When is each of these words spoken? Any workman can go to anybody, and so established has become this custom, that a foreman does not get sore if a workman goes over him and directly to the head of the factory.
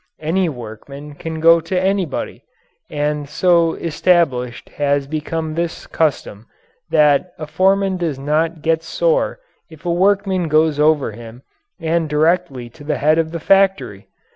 Any 0.19 0.49
workman 0.49 1.13
can 1.13 1.39
go 1.39 1.59
to 1.59 1.79
anybody, 1.79 2.43
and 2.89 3.29
so 3.29 3.75
established 3.75 4.69
has 4.69 5.05
become 5.05 5.53
this 5.53 5.85
custom, 5.85 6.47
that 6.89 7.33
a 7.37 7.45
foreman 7.45 7.97
does 7.97 8.17
not 8.17 8.63
get 8.63 8.81
sore 8.81 9.37
if 9.69 9.85
a 9.85 9.93
workman 9.93 10.47
goes 10.47 10.79
over 10.79 11.11
him 11.11 11.43
and 11.79 12.09
directly 12.09 12.67
to 12.71 12.83
the 12.83 12.97
head 12.97 13.19
of 13.19 13.31
the 13.31 13.39
factory. 13.39 14.07